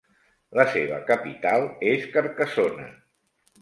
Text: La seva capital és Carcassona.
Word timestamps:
La 0.59 0.65
seva 0.77 0.97
capital 1.13 1.69
és 1.95 2.11
Carcassona. 2.19 2.93